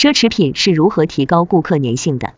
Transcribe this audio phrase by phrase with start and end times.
[0.00, 2.32] 奢侈品是如何提高顾客粘性的？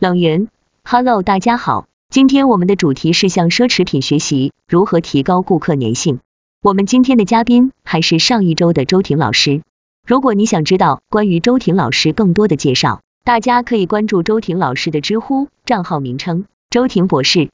[0.00, 0.48] 冷云
[0.82, 6.18] ，Hello，大家好，今天我们的主题是向奢侈品学习如何提高顾客粘性。
[6.60, 9.62] 我们今天的嘉宾还是上一周的周婷老师。
[10.04, 17.50] 如果你想知道关于周婷老师更多的介绍，大家可以关注周婷老师的知乎账号名称周婷博士。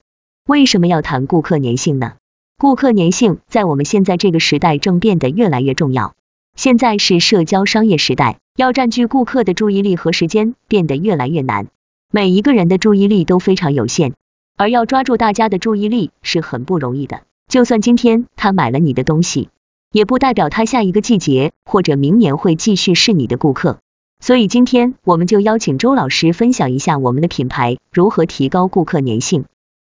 [0.48, 2.14] 为什么要谈顾客粘性呢？
[2.56, 6.14] 顾客粘性在我们现在这个时代正变得越来越重要。
[6.56, 11.68] 现在是社交商业时代，要占据顾客的注意力和时间变得越来越难。
[12.12, 14.12] 每一个人的注意力都非常有限，
[14.58, 17.22] 而要抓住大家的注意力是很不容易的。
[17.48, 19.48] 就算今天他买了你的东西，
[19.92, 23.78] 也不代表他下一个季节或者明年会继续是你的顾客。
[24.22, 29.46] 所以今天我们就邀请周老师分享一下我们的品牌如何提高顾客粘性。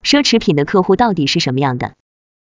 [0.06, 1.96] 奢侈品的客户到底是什么样的？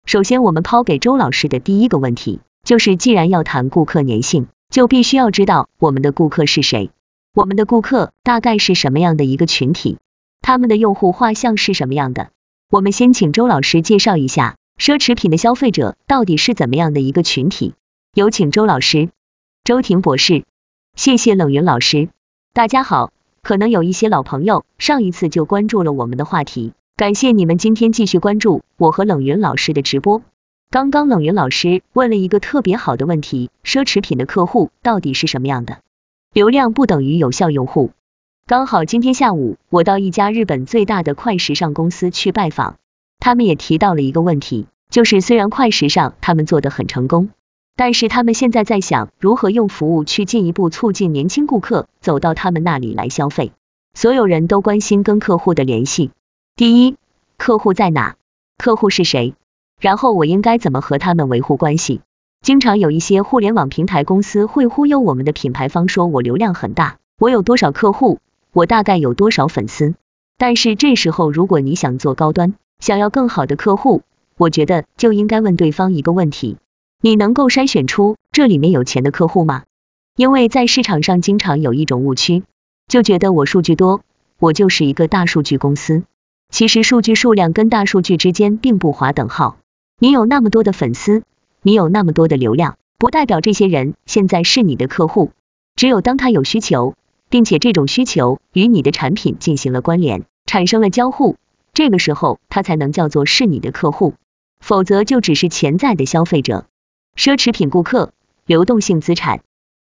[0.07, 6.91] 首先，我们抛给周老师的第一个问题就是，既然要谈顾客粘性，就必须要知道我们的顾客是谁。
[7.35, 9.99] 我们的顾客大概是什么样的一个群体？
[10.41, 12.31] 他们的用户画像是什么样的？
[12.71, 17.75] 我们先请周老师介绍一下奢侈品的消费者到底是怎么样的一个群体。
[18.15, 19.11] 有请周老师。
[19.63, 20.45] 周婷博士。
[20.97, 22.09] 谢谢冷云老师，
[22.55, 30.23] 大家好，可能有一些老朋友上一次就关注了我们的话题，感谢你们今天继续关注我和冷云老师的直播。
[30.73, 35.81] 刚刚冷云老师问了一个特别好的问题，奢侈品的客户到底是什么样的？
[36.33, 37.91] 流量不等于有效用户。
[38.47, 42.77] 刚好今天下午我到一家日本最大的快时尚公司去拜访，
[43.19, 47.29] 他们也提到了一个问题，就是虽然快时尚他们做的很成功。
[47.77, 53.53] 但是他们现在在想如何用服务去进一步促进年轻顾客走到他们那里来消费。
[53.93, 56.13] 所有人都关心跟客户的联系。
[56.57, 56.97] 第一，
[57.37, 58.17] 客户在哪？
[58.57, 59.35] 客户是谁？
[59.83, 62.03] 然后我应该怎么和他们维护关系？
[62.41, 68.21] 经常有一些互联网平台公司会忽悠我们的品牌方，说我流量很大，我有多少客户，
[68.53, 69.97] 我大概有多少粉丝。
[70.39, 74.03] 但是这时候如果你想做高端，想要更好的客户，
[74.37, 76.59] 我觉得就应该问对方一个问题。
[77.01, 79.65] 你能够筛选出这里面有钱的客户吗？
[80.17, 82.45] 因为在市场上经常有一种误区，
[82.87, 84.03] 就觉得我数据多，
[84.39, 86.05] 我就是一个大数据公司。
[86.51, 89.57] 其实数据数量跟大数据之间并不划等号。
[89.99, 91.23] 你有那么多的粉丝，
[91.63, 95.31] 你有那么多的流量，不代表这些人现在是你的客户。
[95.77, 96.95] 只有当他有需求，
[97.29, 101.37] 并且这种需求与你的产品进行了关联，产生了交互，
[101.73, 104.15] 这个时候他才能叫做是你的客户，
[104.61, 106.67] 否则就只是潜在的消费者。
[107.17, 108.13] 奢侈品顾客，
[108.45, 109.43] 流动性资产。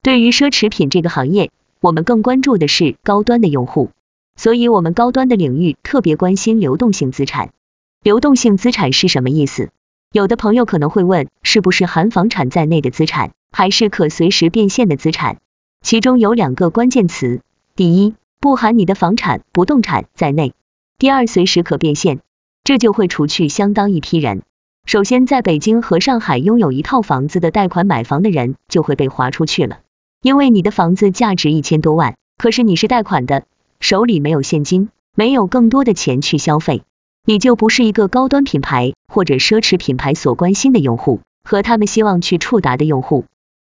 [0.03, 3.91] 对于奢侈品这个行业，我们更关注的是高端的用户，
[4.37, 7.51] 所以我们高端的领域特别关心流动性资产。
[8.03, 9.71] 流动性资产是什么意思？
[10.12, 15.39] 有的朋友可能会问，是不是含房产在内的资产，还是可随时变现的资产？
[15.81, 17.41] 其中有两个关键词，
[17.75, 20.53] 第一，不含你的房产、不动产在内；
[20.99, 22.21] 第二，随时可变现，
[22.62, 24.43] 这就会除去相当一批人。
[24.84, 29.81] 首先，在北京和上海拥有一套房子的贷款买房的人就会被划出去了，
[30.21, 33.44] 因为你的房子价值一千多万，可是你是贷款的，
[33.81, 36.83] 手里没有现金，没有更多的钱去消费，
[37.25, 43.27] 你就不是一个高端品牌或者奢侈品牌所关心的用户和他们希望去触达的用户。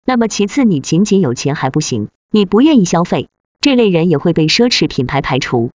[0.04, 3.28] 那么其次，你仅仅有钱还不行，你不愿意消费，
[3.60, 5.70] 这类人也会被奢侈品牌排除。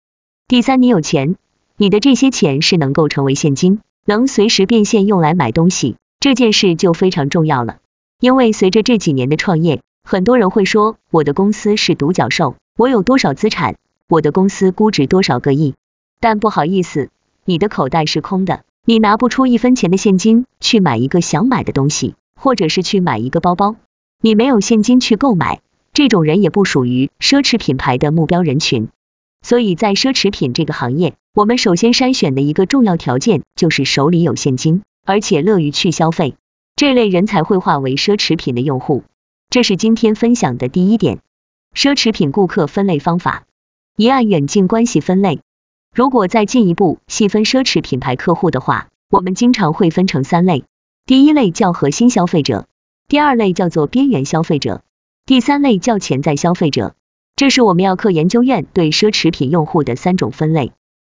[0.49, 1.37] 第三，你有钱，
[1.78, 3.81] 你的这些钱是能够成为现金。
[4.05, 7.78] 能随时变现用来买东西，这件事就非常重要了。
[8.21, 13.77] 因为随着这几年的创业，很多人会说我的公司是独角兽，我有多少资产，
[14.09, 15.75] 我的公司估值多少个亿。
[16.21, 17.11] 但不好意思，
[17.45, 23.75] 你的口袋是空的，你拿不出一分钱的现金去买一个想买的东西，或者是去买一个包包，
[24.21, 25.61] 你没有现金去购买，
[25.93, 28.89] 这种人也不属于奢侈品牌的目标人群。
[29.45, 36.37] 所以在奢侈品这个行业，我们首先筛选的一个重要条件就是手里有现金，而且乐于去消费，
[36.77, 39.03] 这类人才会化为奢侈品的用户。
[39.51, 41.19] 这是今天分享的第一点。
[41.75, 43.43] 奢侈品顾客分类方法，
[43.97, 45.41] 一按远近关系分类。
[45.94, 50.65] 如果再进一步细分奢侈品牌客户的话，我们经常会分成三类。
[51.05, 52.65] 第一类叫核心消费者，
[53.09, 54.81] 第二类叫做边缘消费者，
[55.27, 56.94] 第三类叫潜在消费者。
[57.37, 60.73] 这是我们药科研究院对奢侈品用户的三种分类，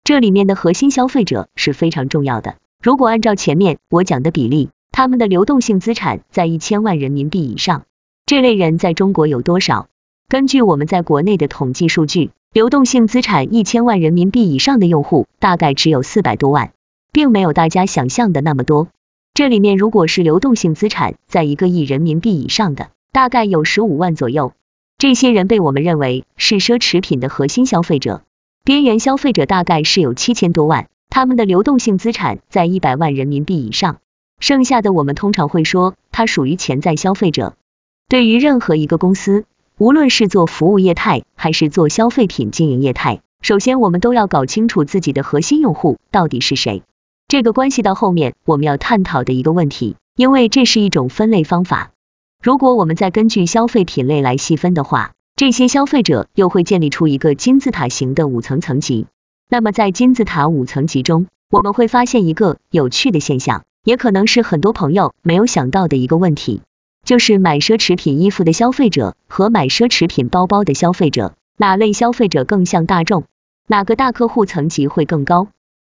[0.05, 2.57] 这里面的核心消费者是非常重要的。
[2.83, 7.83] 如果按照前面我讲的比例，他们的流动性资产在一千万人民币以上，
[8.25, 9.89] 这类人在中国有多少？
[10.32, 16.73] 根据我们在国内的统计数据，流动性资产一千万人民币以上的用户大概只有四百多万，
[17.12, 18.88] 并没有大家想象的那么多。
[19.34, 24.55] 这里面如果是流动性资产在一个亿人民币以上的，大概有十五万左右。
[24.96, 28.23] 这些人被我们认为是奢侈品的核心消费者。
[28.64, 33.99] 边缘消费者大概是有七千多万，他们的流动性资产在一百万人民币以上。
[34.40, 37.55] 剩下的我们通常会说，它属于潜在消费者。
[38.08, 39.44] 对于任何一个公司，
[39.79, 46.83] 无论是做服务业态还是做消费品经营业态，首先我们都要搞清楚自己的核心用户到底是谁。
[47.27, 51.91] 这个关系到后面我们要探讨的一个问题，因为这是一种分类方法。
[52.43, 59.07] 如果我们再根据消费品类来细分的话，这些消费者又会建立出一个金字塔形的五层层级。
[59.49, 66.61] 那么在金字塔五层级中，我们会发现一个有趣的现象，也可能是很多朋友没有想到的一个问题，
[67.05, 73.25] 就是买奢侈品衣服的消费者和买奢侈品包包的消费者，哪类消费者更像大众？
[73.67, 75.49] 哪个大客户层级会更高？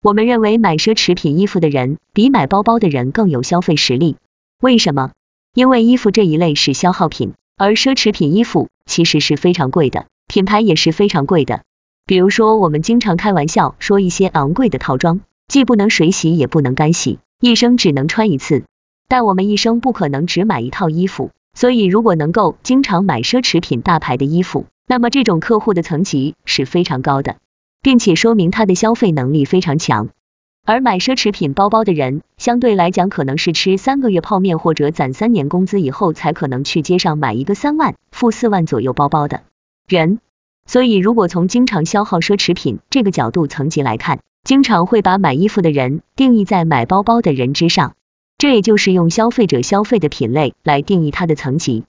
[0.03, 4.17] 我们认为买奢侈品衣服的人比买包包的人更有消费实力。
[4.61, 5.11] 为什么？
[5.55, 7.35] 因为衣服这一类是消耗品。
[7.59, 11.63] 而奢侈品衣服其实是非常贵的，品牌也是非常贵的。
[12.07, 18.65] 比如说，我们经常开玩笑说一些昂贵的套装，既不能水洗也不能干洗，一生只能穿一次。
[19.12, 27.37] 但我们一生不可能只买一套衣服，所以如果能够经常买奢侈品大牌的衣服，那么这种客户的层级是非常高的，
[27.82, 30.09] 并且说明他的消费能力非常强。
[30.64, 39.43] 而买奢侈品包包的人，相对来讲可能是吃三个月泡面或者攒三年工资以后才可能去街上买一个三万、付四万左右包包的
[39.87, 40.20] 人。
[40.65, 47.93] 所以，如果从经常消耗奢侈品这个角度层级来看，经常会把买衣服的人定义在买包包的人之上。
[48.43, 51.85] 这也就是用消费者消费的品类来定义它的层级。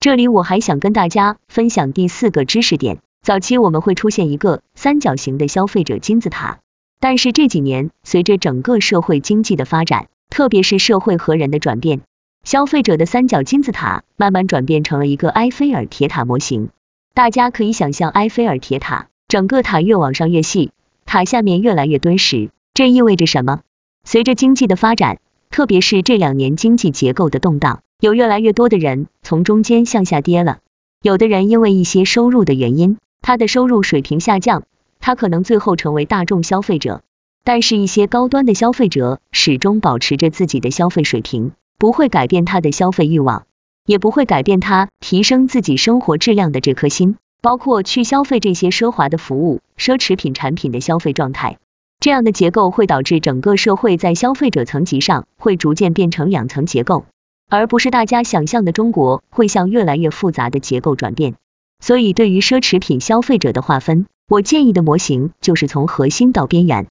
[0.00, 6.58] 这里我还想跟大家分享第四个知识点：早期我们会出现一个三角形的消费者金字塔。
[7.00, 12.02] 但是这几年，随着整个社会经济的发展，特别是社会和人的转变，
[12.42, 16.68] 消费者的三角金字塔慢慢转变成了一个埃菲尔铁塔模型。
[17.14, 20.70] 大家可以想象，埃菲尔铁塔整个塔越往上越细，
[21.06, 22.50] 塔下面越来越敦实。
[22.74, 23.62] 这意味着什么？
[24.06, 25.16] 随着经济的发展，
[25.54, 30.58] 特别是这两年经济结构的动荡，有越来越多的人从中间向下跌了。
[31.00, 34.64] 有的人因为一些收入的原因，他的收入水平下降。
[34.98, 37.02] 他可能最后成为大众消费者，
[37.44, 43.46] 但是，一些高端的消费者始终保持着自己的消费水平，不会改变他的消费欲望，
[43.86, 51.58] 也不会改变他提升自己生活质量的这颗心，包括去消费这些奢华的服务、奢侈品产品的消费状态。
[52.04, 57.06] 这样的结构会导致整个社会在消费者层级上会逐渐变成两层结构，
[57.48, 61.36] 而不是大家想象的中国会向越来越复杂的结构转变。
[61.80, 66.88] 所以，对于奢侈品消费者的划分，我建议的模型就是从核心到边缘。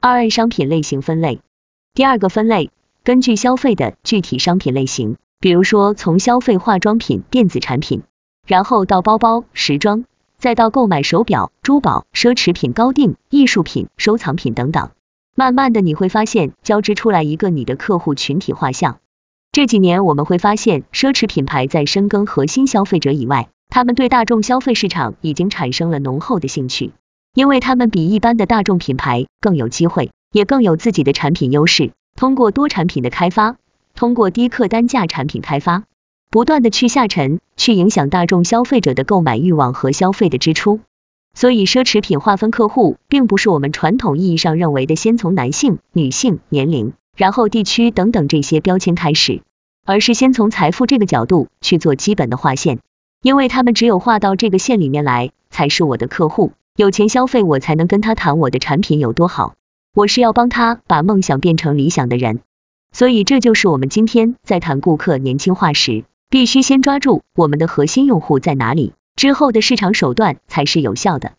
[0.00, 1.42] 二按商品类型分类，
[1.92, 2.70] 第二个分类
[3.02, 8.00] 根据消费的具体商品类型，比如说从消费化妆品、电子产品，
[8.46, 10.06] 然后到包包、时装，
[10.44, 14.90] 再到购买手表、珠宝、奢侈品、高定、艺术品、收藏品等等。
[15.34, 18.98] 慢慢的你会发现交织出来一个你的客户群体画像。
[19.52, 23.48] 这几年我们会发现，奢侈品牌在深耕核心消费者以外。
[23.70, 26.92] 他们对大众消费市场已经产生了浓厚的兴趣，
[27.32, 31.92] 因为他们比一般的大众品牌更有机会，也更有自己的产品优势。
[32.16, 33.56] 通过多产品的开发，
[33.94, 35.84] 通过低客单价产品开发，
[36.34, 40.80] 不断的去下沉，去影响大众消费者的购买欲望和消费的支出。
[41.32, 49.42] 所以，奢侈品划分客户，并不是我们传统意义上认为的先从男性、女性、年龄，然后地区等等这些标签开始，
[49.86, 52.80] 而是先从财富这个角度去做基本的划线。
[53.22, 59.54] 因为他们只有划到这个线里面来，才是我的客户，有钱消费我才能跟他谈我的产品有多好。
[59.94, 62.40] 我是要帮他把梦想变成理想的人，
[62.90, 71.34] 所以这就是我们今天在谈顾客年轻化时，必须先抓住我们的核心用户在哪里，之后的市场手段才是有效的。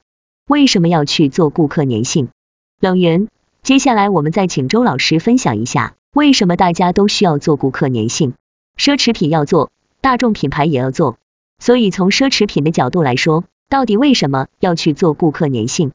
[0.47, 2.29] 为什么要去做顾客粘性？
[2.79, 3.27] 冷云，
[3.63, 8.33] 接下来我们再请周老师分享一下，为什么大家都需要做顾客粘性？
[8.77, 11.17] 奢侈品要做，大众品牌也要做。
[11.57, 15.91] 所以从奢侈品的角度来说，到底为什么要去做顾客粘性？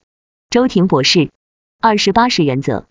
[0.50, 1.30] 周婷博士，
[1.80, 2.86] 二十八十原则。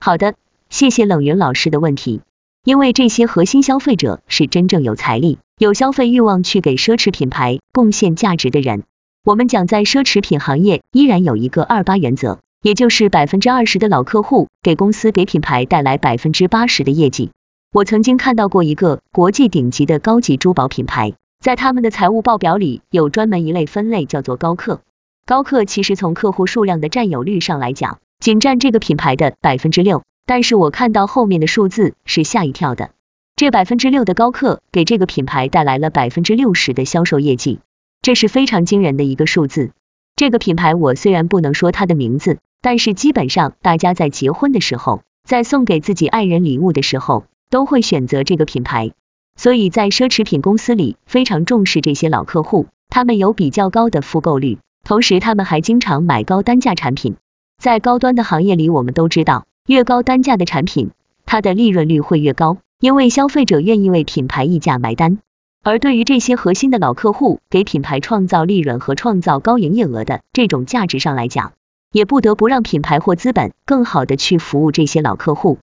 [0.00, 0.34] 好的，
[0.70, 2.22] 谢谢冷云老师的问题。
[2.64, 8.84] 因为这些核心消费者是真正有财力、有消费欲望去给奢侈品牌贡献价值的人。
[9.24, 17.30] 我们讲在奢侈品行业依然有一个二八原则，也就是百分之二十的老客户给公司给品牌带来百分之八十的业绩。
[17.72, 21.14] 我曾经看到过一个国际顶级的高级珠宝品牌。
[21.40, 24.82] 在他们的财务报表里有专门一类分类叫做高客，
[25.26, 32.90] 高客其实从客户数量的占有率上来讲，仅占这个品牌的百分之六，但是我看到后面的数字是吓一跳的，
[33.36, 37.60] 这百分之六的高客给这个品牌带来了百分之六十的销售业绩，
[38.00, 39.72] 这是非常惊人的一个数字。
[40.14, 48.92] 这个品牌我虽然不能说它的名字，但是基本上大家在结婚的时候，在送给自己爱人礼物的时候，都会选择这个品牌。
[49.34, 57.16] 所以在奢侈品公司里非常重视这些老客户，他们有比较高的复购率，同时他们还经常买高单价产品。
[57.60, 60.90] 在高端的行业里，我们都知道，越高单价的产品，
[61.24, 65.18] 它的利润率会越高，因为消费者愿意为品牌溢价买单。
[65.62, 71.52] 而对于这些核心的老客户，给品牌创造利润和创造高营业额的这种价值上来讲，
[71.92, 75.58] 也不得不让品牌或资本更好的去服务这些老客户。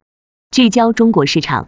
[0.51, 1.67] 聚焦中国市场，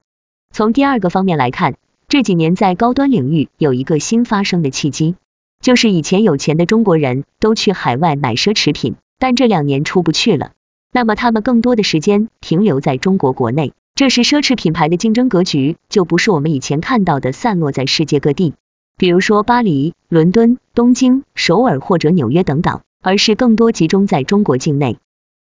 [0.52, 1.76] 从第二个方面来看。
[2.08, 5.16] 这几年在高端领域有一个新发生的契机，
[5.62, 10.52] 就是以前有钱的中国人都去海外买奢侈品，但这两年出不去了，
[10.91, 18.53] 那么他们更多的时间停留在中国国内，这时奢侈品牌的竞争格局就不是我们以前看到的散落在世界各地，
[18.98, 24.98] 比如说巴黎、伦敦、东京、首尔或者纽约等等，而是更多集中在中国境内。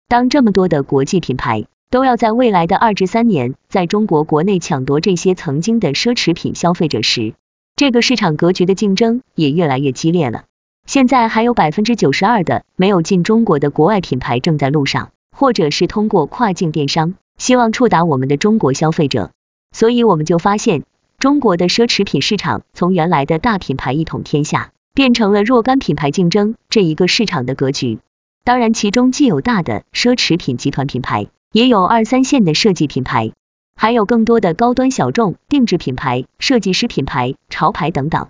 [0.08, 1.66] 当这么多的国际品牌。
[1.90, 7.32] 都要在未来的二至三年，在中国国内抢夺这些曾经的奢侈品消费者时，
[7.76, 10.44] 这个市场格局的竞争也越来越激烈了。
[10.84, 19.30] 现在还有百分之九十二的没有进中国的国外品牌正在路上，或者是通过跨境电商，希望触达我们的中国消费者。
[19.70, 20.82] 所以我们就发现，
[21.20, 28.00] 中国的奢侈品市场从原来的大品牌一统天下，变成了若干品牌竞争这一个市场的格局。
[28.42, 31.28] 当然，其中既有大的奢侈品集团品牌。
[31.52, 33.32] 也有二三线的设计品牌，
[33.74, 38.28] 还有更多的高端小众定制品牌、设计师品牌、潮牌等等。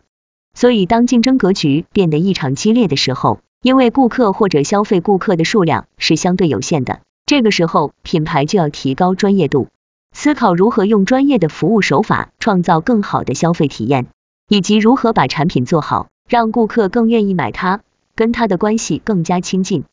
[0.55, 9.69] 所以，当竞争格局变得异常激烈的时候，因为顾客或者消费顾客的数量是相对有限的，这个时候品牌就要提高专业度，
[10.13, 14.07] 思考如何用专业的服务手法创造更好的消费体验，
[14.49, 17.81] 以及如何把产品做好，让顾客更愿意买它，
[18.15, 19.85] 跟它的关系更加亲近。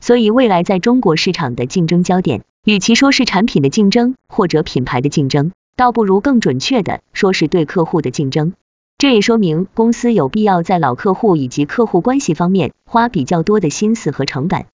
[0.00, 2.42] 所以，未来在中国市场的竞争焦点。
[2.64, 8.52] 与其说是产品的竞争或者品牌的竞争，倒不如更准确的说是对客户的竞争。
[8.98, 14.66] 这也说明公司有必要在老客户以及客户关系方面花比较多的心思和成本。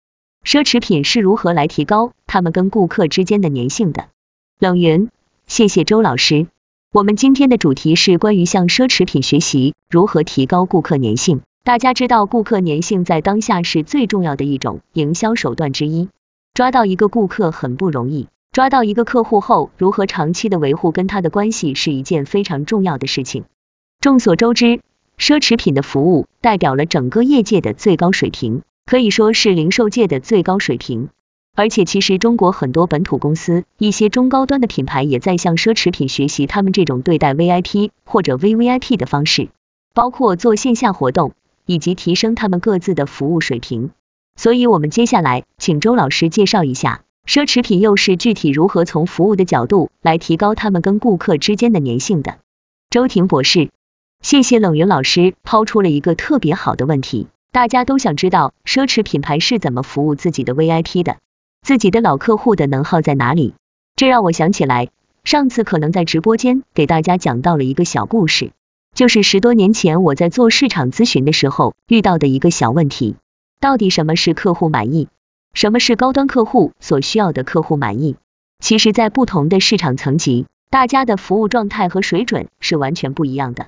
[0.42, 4.06] 奢侈品是如何来提高他们跟顾客之间的粘性的？
[4.58, 5.10] 冷云，
[5.46, 6.46] 谢谢周老师。
[6.90, 11.42] 我们今天的主题是关于向奢侈品学习如何提高顾客粘性。
[11.62, 16.08] 大家知道，顾客粘性在当下是最重要的一种营销手段之一。
[16.54, 23.44] 抓到一个顾客很不容易，抓到一个客户后，如何长期的维护跟他的关系是一件非常重要的事情。
[24.04, 24.82] 众所周知，
[25.16, 31.08] 奢侈品的服务代表了整个业界的最高水平，可以说是零售界的最高水平。
[31.56, 39.48] 而且，其实中国很多本土公司，一些中高端的品牌也在向奢侈品学习他们这种对待 VIP 或者 VVIP 的方式，
[39.94, 41.32] 包括做线下活动，
[41.64, 43.92] 以及提升他们各自的服务水平。
[44.36, 52.36] 所以，我们接下来请周老师介绍一下奢侈品又是具体如何从服务的角度来提高他们跟顾客之间的粘性的。
[52.90, 53.70] 周婷博士，
[54.24, 61.18] 谢谢冷云老师抛出了一个特别好的问题，大家都想知道奢侈品牌是怎么服务自己的 VIP 的，
[61.60, 63.52] 自己的老客户的能耗在哪里？
[63.96, 64.88] 这让我想起来，
[65.24, 68.52] 上次可能在直播间给大家讲到了一个小故事，
[68.94, 73.16] 就是十多年前我在做市场咨询的时候遇到的一个小问题。
[73.60, 75.08] 到底什么是客户满意？
[75.52, 78.16] 什么是高端客户所需要的客户满意？
[78.58, 83.66] 其实，在不同的市场层级，大家的服务状态和水准是完全不一样的。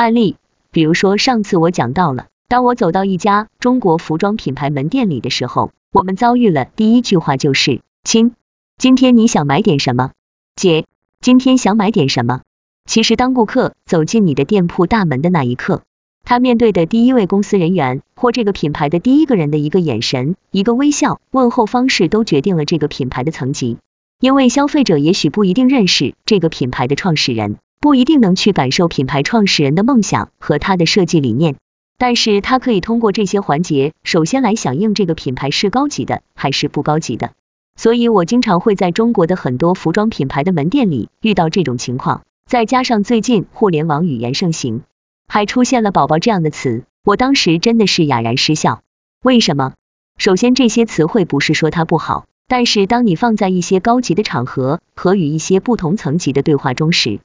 [0.00, 0.36] 案例，
[0.70, 8.34] 比如说上次我讲到了，当我走到一家中国服装品牌门店里的时候，我们遭遇了第一句话就是“亲，
[8.78, 10.12] 今天你想买点什么？
[10.56, 10.86] 姐，
[11.20, 12.40] 今天想买点什么？”
[12.88, 15.82] 其实，当顾客走进你的店铺大门的那一刻，
[16.24, 23.76] 他面对的第一位公司人员或这个品牌的第一个人的一个眼神、一个微笑、问候方式，都决定了这个品牌的层级。
[24.18, 31.56] 因为消费者也许不一定认识这个品牌的创始人，不一定能去感受品牌创始人的梦想和他的设计理念，
[31.96, 37.32] 但是他可以通过这些环节，首先来响应这个品牌是高级的还是不高级的。
[37.76, 44.82] 所以我经常会在中国的很多服装品牌的门店里遇到这种情况，再加上最近互联网语言盛行。
[45.26, 48.82] 还出现了“宝宝”这样的词，我当时真的是哑然失笑。
[49.22, 49.72] 为什么？
[50.18, 57.20] 首先，这些词汇不是说它不好，但是当你放在一些高级的场合和与一些不同层级的对话中时，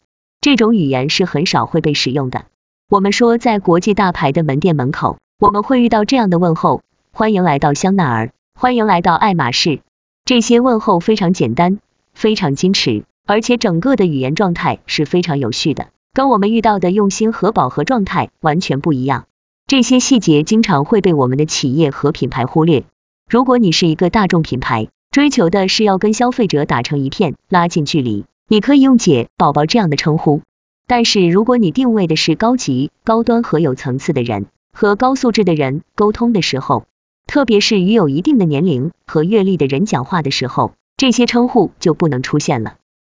[0.45, 2.45] 这种语言是很少会被使用的。
[2.87, 9.79] 我们说，在国际大牌的门店门口，我们会遇到这样的问候：“欢迎来到香奈儿，欢迎来到爱马仕。”
[10.23, 11.79] 这些问候非常简单，
[12.13, 15.87] 非常矜持，而且整个的语言状态是非常有序的。
[16.13, 19.25] 跟我们遇到的用心和饱和状态完全不一样。
[19.65, 22.83] 这些细节经常会被我们的企业和品牌忽略。
[23.27, 30.41] 如果你是一个大众品牌，追求的是要跟消费者打成一片，拉近距离，你可以用姐、宝宝这样的称呼。
[30.87, 36.85] 但是如果你定位的是高级、高端和有层次的人，和高素质的人沟通的时候，
[37.25, 42.75] 特别是与有一定的年龄和阅历的人讲话的时候，这些称呼就不能出现了。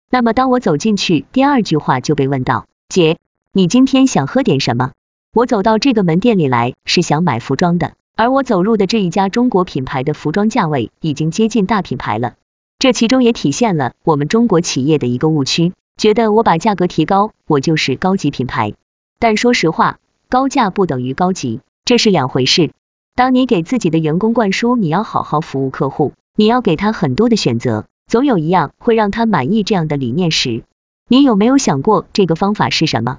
[0.10, 3.18] 那么当我走进去，第二句话就被问到：姐，
[3.52, 4.92] 你今天想喝点什么？
[5.34, 12.36] 我走到这个门店里来是想买服装的，而我走入的这一家中国品牌的服装价位已经接近大品牌了，
[12.80, 15.74] 这其中也体现了我们中国企业的一个误区。
[15.98, 18.76] 觉得我把价格提高，我就是高级品牌。
[19.18, 19.98] 但说实话，
[20.30, 22.70] 高价不等于高级，这是两回事。
[23.16, 30.64] 当你给自己的员工灌输你要好好服务客户，你要给他很多的选择，总有一样会让他满意这样的理念时，
[31.08, 33.18] 你有没有想过这个方法是什么？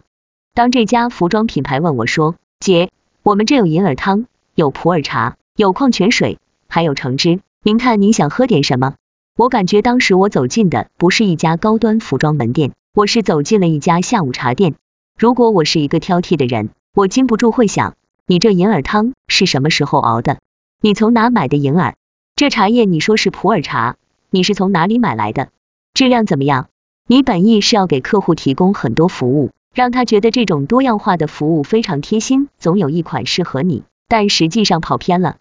[0.54, 2.90] 当这家服装品牌问我说：“姐，
[3.24, 6.38] 我们这有银耳汤，有普洱茶，有矿泉水，
[6.68, 8.94] 还有橙汁，您看您想喝点什么？”
[9.38, 14.74] 我感觉当时我走进的不是一家高端服装门店，我是走进了一家下午茶店。
[15.16, 17.94] 如果我是一个挑剔的人，我禁不住会想，
[18.26, 20.38] 你这银耳汤是什么时候熬的？
[20.80, 21.94] 你从哪买的银耳？
[22.34, 23.94] 这茶叶你说是普洱茶，
[24.28, 25.50] 你是从哪里买来的？
[25.94, 26.66] 质量怎么样？
[27.06, 35.36] 你本意是要给客户提供很多服务，让他觉得这种多样化的服务非常贴心，总有一款适合你，但实际上跑偏了。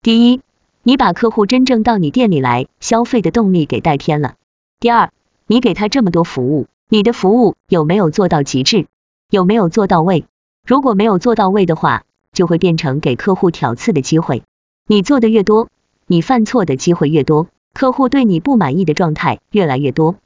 [0.00, 0.40] 第一。
[0.84, 4.34] 你把客户真正到你店里来消费的动力给带偏了。
[4.80, 5.12] 第二，
[5.46, 8.86] 你给他这么多服务，你的服务有没有做到极致？
[9.30, 10.24] 有没有做到位？
[10.66, 14.42] 如果没有做到位的话，就会变成给客户挑刺的机会。
[14.88, 15.68] 你做的越多，
[16.08, 20.16] 你犯错的机会越多，客户对你不满意的状态越来越多。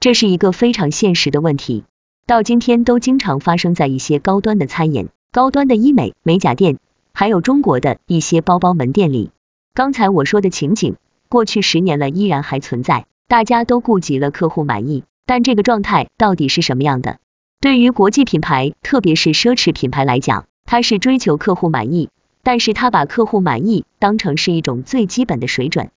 [0.00, 1.84] 这是一个非常现实的问题，
[2.26, 6.78] 到今天都经常发生在一些高端的餐饮、高端的医美美甲店，
[7.12, 9.30] 还有中国的一些包包门店里。
[9.78, 10.96] 刚才我说的情景，
[11.28, 17.18] 过去十年了依然还存在，大家都顾及了客户满意，但这个状态到底是什么样的？
[17.60, 22.08] 对于国际品牌，特别是奢侈品牌来讲，它是追求客户满意，
[22.42, 25.90] 但是它把客户满意当成是一种最基本的水准。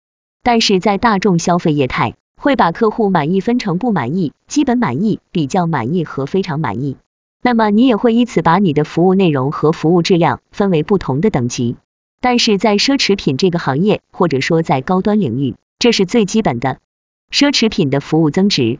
[0.44, 6.98] 但是在大众消费业态，会把客户满意分成不满意、基本满意、比较满意和非常满意。
[7.42, 11.78] 那么你也会依此把你的服务内容和服务质量分为不同的等级。
[12.22, 16.80] 但是在奢侈品这个行业，或者说在高端领域，这是最基本的
[17.32, 18.80] 奢侈品的服务增值。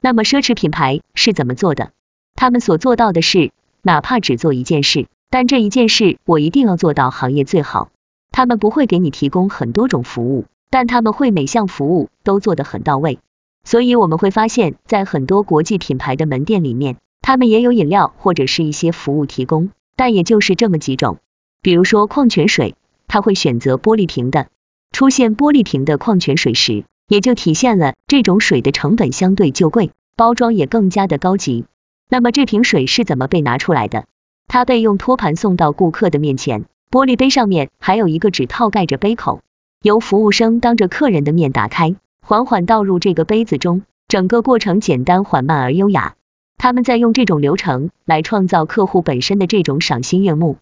[0.00, 1.92] 那么奢侈品牌是怎么做的？
[2.34, 7.90] 他们所做到的是，哪怕只做一件事，但这一件事我一定要做到行业最好。
[8.32, 13.18] 他们不会给你提供很多种服务，但他们会每项服务都做得很到位。
[13.62, 21.18] 所以我们会发现，在很多国际品牌的门店里面，他们也有饮料或者是一些服务提供，但也就是这么几种，
[21.60, 22.74] 比如说矿泉水。
[23.12, 24.46] 他会选择玻璃瓶的，
[24.92, 31.64] 出现玻璃瓶的矿泉水时，也就体现了这种水的成本相对就贵，包装也更加的高级。
[32.08, 34.04] 那么这瓶水是怎么被拿出来的？
[34.46, 39.40] 它被用托盘送到顾客的面前，玻璃杯上面还有一个纸套盖着杯口，
[39.82, 46.14] 由服务生当着客人的面打开，缓缓倒入这个杯子中，整个过程简单缓慢而优雅。
[46.58, 50.58] 他们在用这种流程来创造客户本身的这种赏心悦目。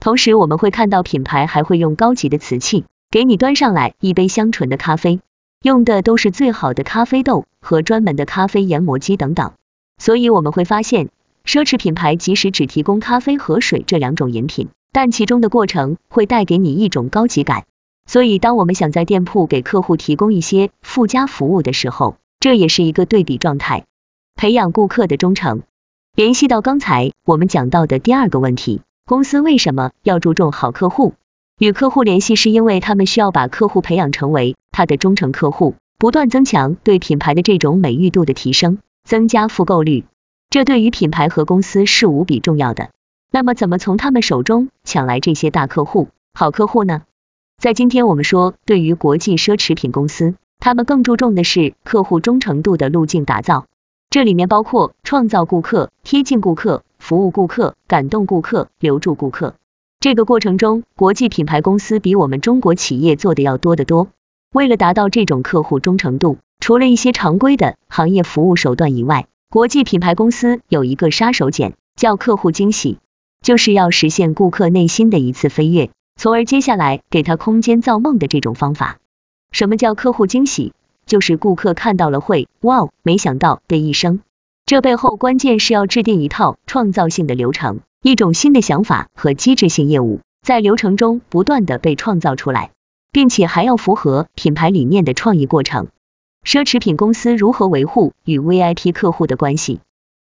[0.00, 5.20] 同时，我们会看到品牌还会用高级的瓷器给你端上来一杯香醇的咖啡，
[5.62, 9.52] 用的都是最好的咖啡豆和专门的咖啡研磨机等等。
[9.98, 11.10] 所以我们会发现，
[11.44, 17.64] 奢侈品牌即使只提供咖啡和水这两种饮品，但其中的过程会带给你一种高级感。
[18.06, 23.84] 所以，当我们想在店铺给客户提供一些附加服务的时候，这也是一个对比状态，
[24.34, 25.60] 培养顾客的忠诚。
[26.16, 28.80] 联系到刚才我们讲到的第二个问题。
[29.10, 31.14] 公司为什么要注重好客户？
[31.58, 40.04] 与客户联系是因为他们需要把客户培养成为他的忠诚客户，不断增强对品牌的这种美誉度的提升，增加复购率。
[40.48, 42.90] 这对于品牌和公司是无比重要的。
[43.32, 47.02] 那么怎么从他们手中抢来这些大客户、好客户呢？
[47.60, 53.66] 在今天我们说，对于国际奢侈品公司，他们更注重的是客户忠诚度的路径打造，
[54.08, 56.84] 这里面包括创造顾客、贴近顾客。
[57.10, 59.56] 服务顾客，感动顾客，留住顾客。
[59.98, 64.06] 这个过程中，国际品牌公司比我们中国企业做的要多得多。
[64.52, 72.98] 为了达到这种客户忠诚度，除了一些常规的行业服务手段以外，国际品牌公司有一个杀手锏，叫客户惊喜，
[73.42, 78.98] 就是要实现顾客内心的一次飞跃，从而接下来给他空间造梦的这种方法。
[79.50, 80.72] 什么叫客户惊喜？
[81.06, 84.20] 就是顾客看到了会哇哦，没想到的一声。
[84.66, 92.70] 这背后关键是要制定一套创造性的流程，一种新的想法和机制性业务在流程中不断的被创造出来，
[93.10, 95.88] 并且还要符合品牌理念的创意过程。
[96.44, 99.80] 奢侈品公司如何维护与 VIP 客户的关系？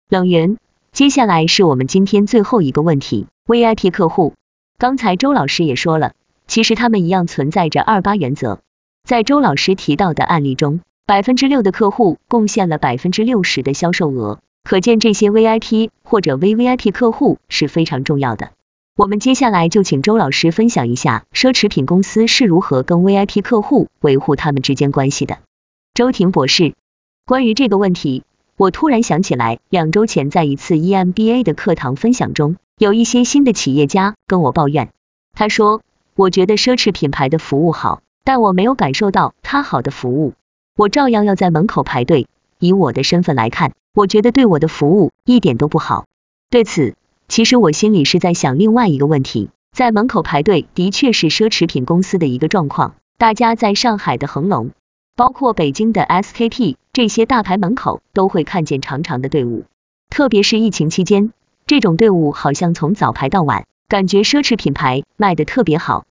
[0.09, 0.59] 冷云，
[0.93, 4.35] 接下来是我们今天最后一个问题，VIP 客户。
[4.79, 6.13] 刚才周老师也说了，
[6.47, 8.61] 其实他们一样存在着二八原则。
[9.03, 18.53] 在周老师提到的案例中，百分之六的客户贡献了百分之六十的销售额，可见这些 VIP 或者 VVIP 客户是非常重要的。
[18.97, 25.41] 我们接下来就请周老师分享一下奢侈品公司是如何跟 VIP 客户维护他们之间关系的。
[25.93, 26.73] 周婷博士，
[27.27, 28.23] 关于这个问题，
[28.57, 34.89] 我突然想起来，两周前在一次 EMBA 的课堂分享中，有一些新的企业家跟我抱怨，
[35.35, 35.83] 他说，
[36.17, 40.33] 我觉得奢侈品牌的服务好，但我没有感受到他好的服务，
[40.77, 42.27] 我照样要在门口排队。
[42.59, 46.07] 以我的身份来看，我觉得对我的服务一点都不好。
[46.51, 46.95] 对此，
[47.29, 54.71] 其实我心里是在想另外一个问题，在门口排队的确是奢侈品公司的一个状况，大家在上海的恒隆。
[55.17, 59.65] 包括北京的 SKP 这些大牌门口都会看见长长的队伍，
[60.11, 61.33] 特别是疫情期间，
[61.67, 66.05] 这种队伍好像从早排到晚，感觉奢侈品牌卖的特别好。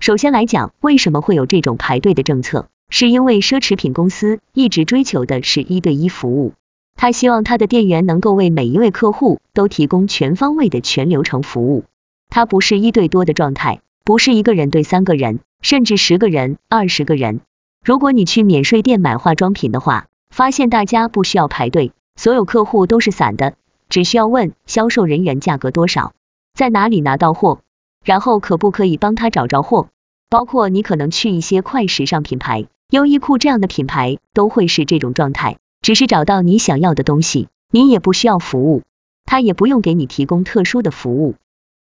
[0.00, 2.66] 首先来讲，为什么会有这种排队的政策？
[2.90, 6.54] 是因为奢侈品公司一直追求的是一对一服务，
[6.96, 11.84] 他希望他的店员能够为每一位客户都提供全方位的全流程服务，
[12.28, 17.40] 他不是一对多的状态，不是一个人对三个人，甚至十个人、二十个人。
[17.84, 23.54] 如果你去免税店买化妆品的话，发现大家不需要排队，所有客户都是散的，
[23.90, 26.12] 只需要问销售人员价格多少，
[26.54, 27.60] 在哪里拿到货，
[28.02, 29.88] 然后可不可以帮他找着货。
[30.30, 38.82] 包括你可能去一些快时尚品牌、优衣库这样的品牌，都会是这种状态，只是找到你想要的东西，你也不需要服务，
[39.26, 41.34] 他也不用给你提供特殊的服务。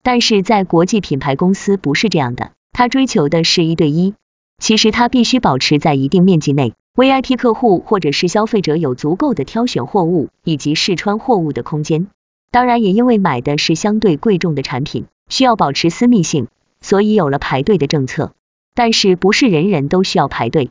[0.04, 4.14] 但是在国际品牌公司不是这样的，他追求的是一对一。
[4.60, 12.10] 其实它必须保持在一定面积内，VIP 客户或者是消费者有足够的挑选货物以及试穿货物的空间。
[12.52, 16.48] 当然，也因为买的是相对贵重的产品，需要保持私密性，
[16.80, 18.34] 所以有了排队的政策。
[18.76, 20.70] 但是不是人人都需要排队？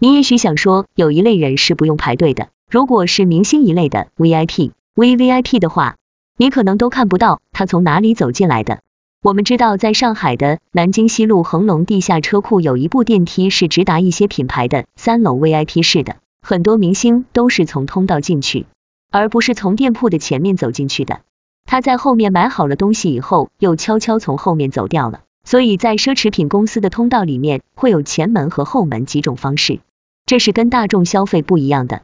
[0.00, 2.50] 你也许想说，有一类人是不用排队的。
[2.70, 5.96] 如果是明星一类的 VIP、VVIP 的话，
[6.36, 8.78] 你可能都看不到他从哪里走进来的。
[9.24, 18.66] 我们知道，在上海的南京西路恒隆地下车库有一部电梯是直达一些品牌的三楼 VIP 室的，很多明星都是从通道进去，
[19.10, 21.22] 而不是从店铺的前面走进去的。
[21.64, 25.22] 他在后面买好了东西以后，又悄悄从后面走掉了。
[25.44, 29.80] 所以在奢侈品公司的通道里面会有前门和后门几种方式，
[30.28, 32.02] 这是跟大众消费不一样的。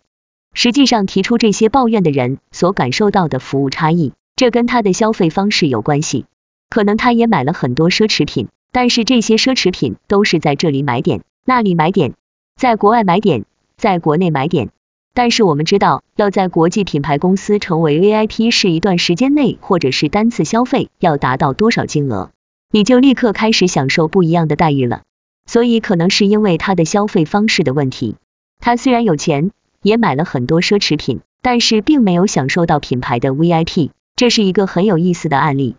[0.54, 6.24] 实际上，提出这些抱怨的人所感受到的服务差异，这跟他的消费方式有关系。
[6.70, 12.14] 可能他也买了很多奢侈品，但是这些奢侈品都是在这里买点，那里买点，
[12.56, 13.44] 在国外买点，
[13.76, 14.70] 在国内买点。
[15.12, 22.30] 但是我们知道，要在国际品牌公司成为 VIP，是一段时间内或者是单次消费要达到多少金额，
[22.70, 25.02] 你就立刻开始享受不一样的待遇了。
[25.46, 28.16] 所以可能是因为他的消费方式的问题，
[28.59, 29.50] 他虽然有钱，
[29.83, 35.76] 也买了很多奢侈品，但是并没有享受到品牌的 VIP，这是一个很有意思的案例。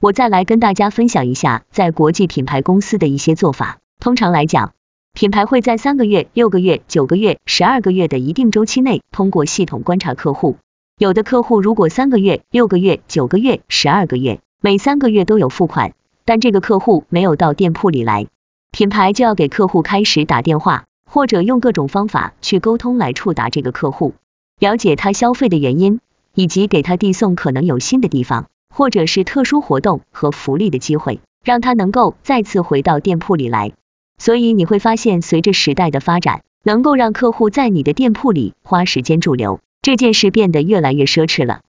[0.00, 3.78] 我再来跟大家分享一下，在国际品牌公司的一些做法。
[4.00, 4.74] 通常来讲，
[5.14, 10.56] 品牌会在三个月、六个月、九个月、十二个月的一定周期内，通过系统观察客户。
[10.98, 18.26] 有的客户如果三个月、六个月、九个月、十二个月，每三个月都有付款，但这个客户没有到店铺里来，
[18.74, 24.14] 品牌就要给客户开始打电话，或者用各种方法去沟通来触达这个客户，
[24.58, 26.00] 了解他消费的原因，
[26.34, 28.46] 以及给他递送可能有新的地方。
[28.74, 33.70] 或者是特殊活动和福利的机会，让他能够再次回到店铺里来。
[34.18, 41.60] 所以你会发现，随着时代的发展，能够让客户在你的店铺里花时间驻留这件事变得越来越奢侈了。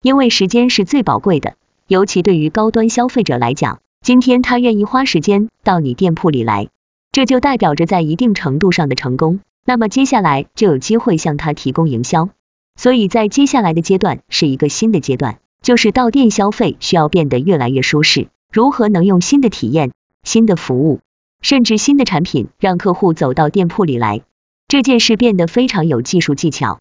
[0.00, 6.68] 因为时间是最宝贵的，尤其对于高端消费者来讲，今天他愿意花时间到你店铺里来，
[7.10, 9.40] 这就代表着在一定程度上的成功。
[9.64, 12.28] 那么接下来就有机会向他提供营销。
[12.76, 15.38] 所以在接下来的阶段是一个新的阶段。
[15.62, 21.00] 就是到店消费需要变得越来越舒适，如何能用新的体验、新的服务，
[21.40, 24.20] 甚至新的产品，让客户走到店铺里来，
[24.68, 26.80] 这件事变得非常有技术技巧。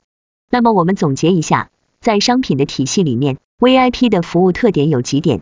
[0.49, 1.69] 那么我们总结一下，
[2.01, 5.39] 在商品的体系里面，VIP 的服务特点有几点。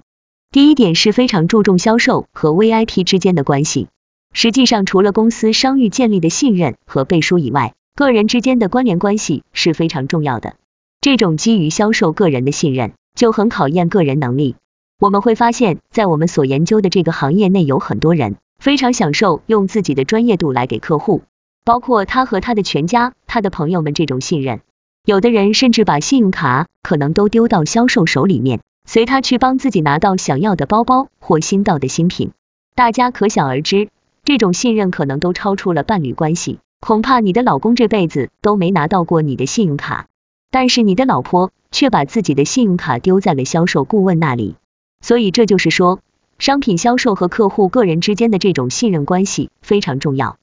[0.52, 3.88] 第一点是非常注重销售和 VIP 之间的关系。
[4.34, 10.56] 实际上，除了公司商誉建立的信任和背书以外，个人之间的关联关系是非常重要的。
[11.00, 12.92] 这种基于销售个人的信任。
[13.14, 14.56] 就很考验个人能力。
[14.98, 21.22] 我们会发现，在我们所研究的这个行业内，有很多人非常享受用自己的专业度来给客户，
[21.66, 24.62] 包括他和他的全家、他的朋友们这种信任。
[25.06, 32.32] 有的人甚至把信用卡可能都丢到销售手里面，随他去帮自己拿到想要的包包或新到的新品。
[32.76, 33.89] 大家可想而知，
[34.24, 36.60] 这种信任可能都超出了伴侣关系。
[36.80, 40.08] 恐怕你的老公这辈子都没拿到过你的信用卡，
[40.50, 44.56] 但是你的老婆却把自己的信用卡丢在了销售顾问那里。
[45.00, 46.00] 所以这就是说，
[46.39, 50.38] 商品销售和客户个人之间的这种信任关系非常重要。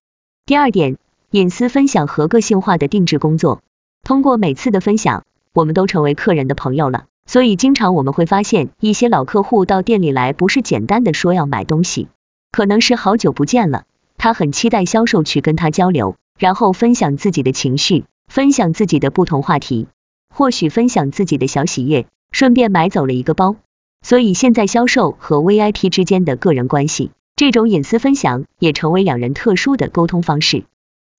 [0.46, 0.96] 第二点，
[1.30, 3.62] 隐私分享和个性化的定制工作。
[4.04, 7.06] 通过每次的分享，我们都成为客人的朋友了。
[7.28, 12.08] 所以经常我们会发现，一些老客户到店里来，不是简单的说要买东西，
[12.50, 13.84] 可能是好久不见了，
[14.16, 19.88] 他很期待销售去跟他交流，然后分享自己的情绪，分享自己的不同话题，
[20.34, 23.56] 或许分享自己的小喜悦，顺便买走了一个包。
[24.00, 30.64] 所以现在销售和 VIP 之间的个人关系，这种隐私分享也成为两人特殊的沟通方式。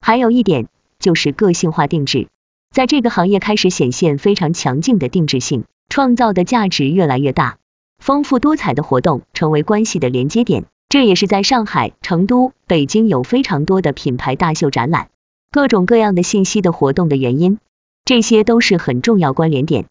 [0.02, 2.30] 还有一点就是个性化定制，
[2.72, 7.58] 在这个行业开始显现非常强劲的定制性，创造的价值越来越大，
[7.98, 10.66] 丰富多彩的活动成为关系的连接点。
[10.88, 15.10] 这也是在上海、成都、北京有非常多的品牌大秀展览，
[15.52, 17.60] 各种各样的信息的活动的原因，
[18.06, 19.86] 这些都是很重要关联点。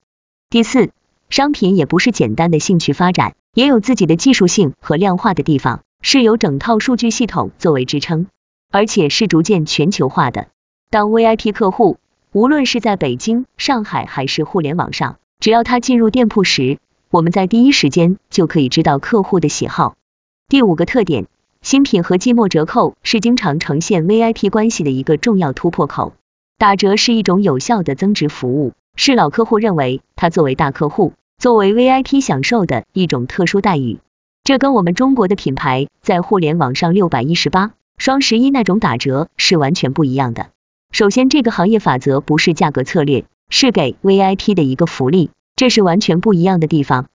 [0.49, 0.91] 第四。
[1.31, 8.29] 商品也不是简单的兴趣发展，也有自己的技术性和量化的地方，是有整套数据系统作为支撑，
[8.73, 10.49] 而且是逐渐全球化的。
[10.89, 11.99] 当 VIP 客户
[12.33, 16.79] 无论是在北京、上海还是互联网上，只要他进入店铺时，
[17.11, 19.95] 我们在第一时间就可以知道客户的喜好。
[20.49, 21.27] 第五个特点，
[21.63, 26.13] 新品和季末折扣是经常呈现 VIP 关系的一个重要突破口。
[26.59, 28.73] 打折是一种有效的增值服务。
[28.97, 34.01] 是老客户认为他作为大客户，作为 VIP 享受的一种特殊待遇，
[34.43, 40.49] 这跟我们中国的品牌在互联网上六百一十八、双十一那种打折是完全不一样的。
[40.91, 47.07] 首先，这个行业法则不是价格策略，是给 VIP 的一个福利，这是完全不一样的地方。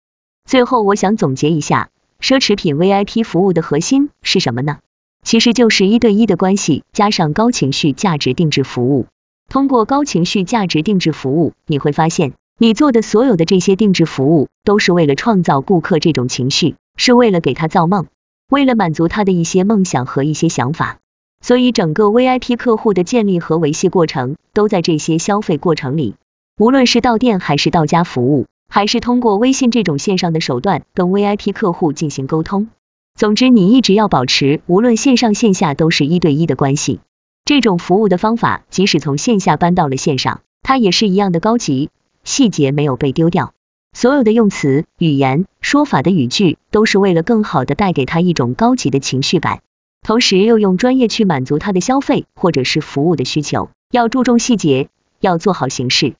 [0.45, 4.79] 最后，我想总结一下，奢侈品 VIP 服务的核心是什么呢？
[5.23, 9.05] 其实就是一对一的关系，加上高情绪价值定制服务。
[9.47, 18.07] 通过高情绪价值定制服务，你会发现，你做的所有的这些定制服务，都是为了创造顾客这种情绪，是为了给他造梦，
[18.49, 20.97] 为了满足他的一些梦想和一些想法。
[21.41, 26.15] 所以，整个 VIP 客户的建立和维系过程，都在这些消费过程里。
[26.59, 32.67] 无论是到店还是到家服务，还是通过微信这种线上的手段跟 VIP 客户进行沟通，
[33.15, 36.99] 总之，你一直要保持，无论线上线下都是一对一的关系。
[37.43, 41.89] 这种服务的方法，即使从线下搬到了线上，它也是一样的高级，
[42.23, 43.53] 细节没有被丢掉。
[43.91, 49.61] 所有的用词、语言、说法的语句，都是为了更好的带给他一种高级的情绪感，
[50.03, 53.69] 同时又用专业去满足他的消费或者是服务的需求。
[53.89, 54.89] 要注重细节，
[55.19, 56.13] 要做好形式。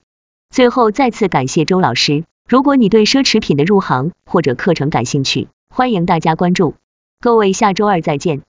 [0.54, 2.22] 最后再次感谢周老师。
[2.48, 6.76] 如果你对奢侈品的入行或者课程感兴趣，欢迎大家关注。
[7.20, 8.42] 各位，下周二再见。